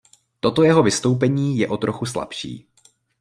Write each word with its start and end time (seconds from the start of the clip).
Toto 0.39 0.63
jeho 0.63 0.83
vystoupení 0.83 1.57
je 1.57 1.67
o 1.69 1.77
trochu 1.77 2.05
slabší. 2.05 2.65